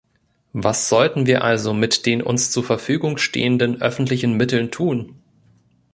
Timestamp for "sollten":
0.89-1.27